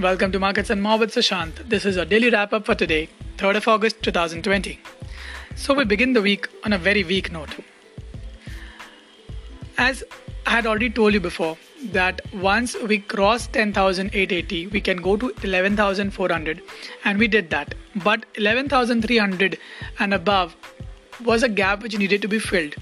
[0.00, 1.56] Welcome to Markets and More with Sushant.
[1.68, 4.78] This is a daily wrap up for today, 3rd of August 2020.
[5.56, 7.50] So, we begin the week on a very weak note.
[9.76, 10.04] As
[10.46, 15.34] I had already told you before, that once we cross 10,880, we can go to
[15.42, 16.62] 11,400,
[17.04, 17.74] and we did that.
[17.96, 19.58] But 11,300
[19.98, 20.54] and above
[21.24, 22.76] was a gap which needed to be filled.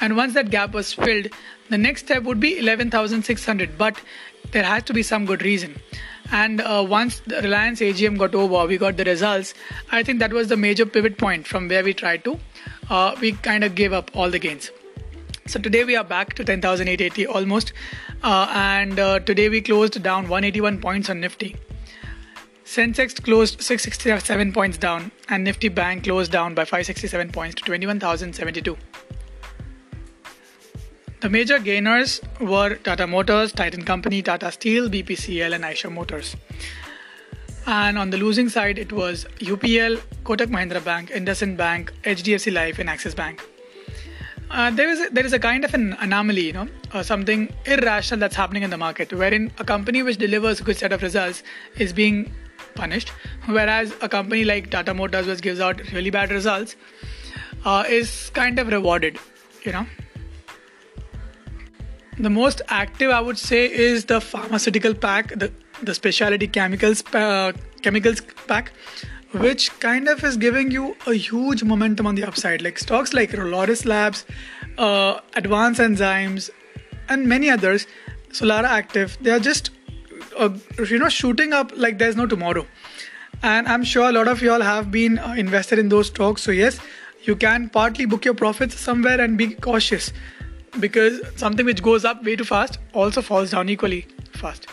[0.00, 1.26] And once that gap was filled,
[1.68, 3.76] the next step would be 11,600.
[3.76, 4.00] But
[4.52, 5.76] there has to be some good reason.
[6.32, 9.52] And uh, once the Reliance AGM got over, we got the results.
[9.90, 12.40] I think that was the major pivot point from where we tried to.
[12.88, 14.70] Uh, we kind of gave up all the gains.
[15.46, 17.74] So today we are back to 10,880 almost,
[18.22, 21.56] uh, and uh, today we closed down 181 points on Nifty.
[22.64, 28.78] Sensex closed 667 points down, and Nifty Bank closed down by 567 points to 21,072.
[31.22, 36.34] The major gainers were Tata Motors, Titan Company, Tata Steel, BPCL, and Eicher Motors.
[37.64, 42.80] And on the losing side, it was UPL, Kotak Mahindra Bank, IndusInd Bank, HDFC Life,
[42.80, 43.40] and Axis Bank.
[44.50, 47.48] Uh, there is a, there is a kind of an anomaly, you know, uh, something
[47.66, 51.02] irrational that's happening in the market, wherein a company which delivers a good set of
[51.02, 51.44] results
[51.78, 52.32] is being
[52.74, 53.10] punished,
[53.46, 56.74] whereas a company like Tata Motors, which gives out really bad results,
[57.64, 59.20] uh, is kind of rewarded,
[59.62, 59.86] you know.
[62.18, 65.50] The most active, I would say, is the pharmaceutical pack, the
[65.82, 68.72] the specialty chemicals uh, chemicals pack,
[69.32, 72.60] which kind of is giving you a huge momentum on the upside.
[72.60, 74.26] Like stocks like Laurus Labs,
[74.76, 76.50] uh, Advanced Enzymes,
[77.08, 77.86] and many others,
[78.30, 79.70] Solara Active, they are just
[80.38, 80.50] uh,
[80.90, 82.66] you know shooting up like there's no tomorrow.
[83.42, 86.42] And I'm sure a lot of y'all have been uh, invested in those stocks.
[86.42, 86.78] So yes,
[87.22, 90.12] you can partly book your profits somewhere and be cautious
[90.80, 94.66] because something which goes up way too fast also falls down equally fast.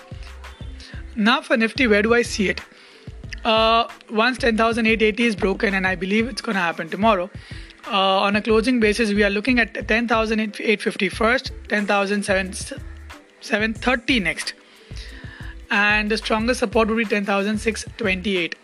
[1.15, 2.61] Now for Nifty, where do I see it?
[3.43, 7.29] Uh, once 10,880 is broken, and I believe it's going to happen tomorrow,
[7.87, 14.53] uh, on a closing basis, we are looking at 10,850 first, 10,730 next,
[15.71, 18.55] and the strongest support would be 10,628.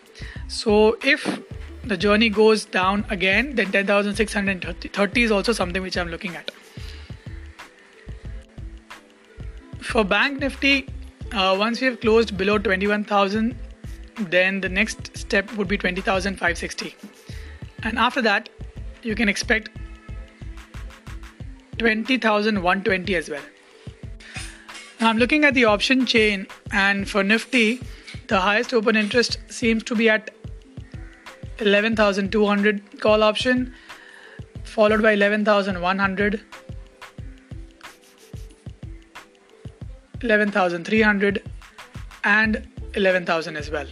[0.48, 1.40] So if
[1.84, 6.52] the journey goes down again, then 10,630 is also something which I'm looking at.
[9.86, 10.90] For Bank Nifty,
[11.32, 13.56] uh, once we have closed below 21,000,
[14.30, 16.96] then the next step would be 20,560.
[17.84, 18.50] And after that,
[19.04, 19.70] you can expect
[21.78, 23.42] 20,120 as well.
[25.00, 27.80] Now I'm looking at the option chain, and for Nifty,
[28.28, 30.32] the highest open interest seems to be at
[31.60, 33.74] 11,200 call option,
[34.64, 36.42] followed by 11,100,
[40.26, 41.42] 11,300,
[42.24, 43.88] and 11,000 as well.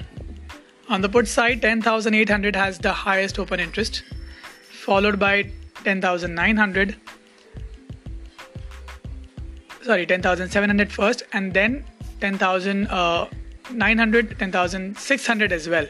[0.90, 4.04] On the put side, 10,800 has the highest open interest,
[4.70, 5.50] followed by
[5.84, 6.96] 10,900.
[9.82, 11.86] Sorry, 10,700 first, and then
[12.22, 15.88] 10,900, uh, 10,600 as well.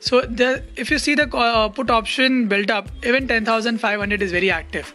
[0.00, 4.50] So the, if you see the uh, put option built up, even 10,500 is very
[4.50, 4.94] active,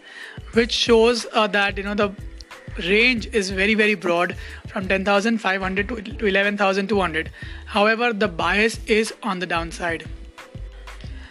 [0.53, 2.09] which shows uh, that you know the
[2.79, 4.35] range is very very broad
[4.67, 7.31] from 10500 to, to 11200
[7.65, 10.07] however the bias is on the downside.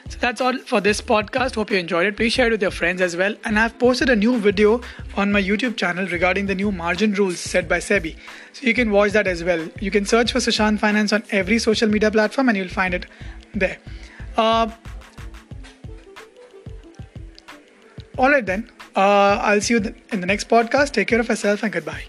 [0.08, 1.56] So that's all for this podcast.
[1.56, 2.16] Hope you enjoyed it.
[2.16, 3.34] Please share it with your friends as well.
[3.44, 4.80] And i've posted a new video
[5.16, 8.16] on my youtube channel regarding the new margin rules set by sebi.
[8.52, 9.68] So you can watch that as well.
[9.80, 13.06] You can search for sushant finance on every social media platform and you'll find it
[13.52, 13.78] there.
[14.36, 14.70] Uh,
[18.16, 20.92] all right then uh, I'll see you in the next podcast.
[20.92, 22.04] Take care of yourself and goodbye.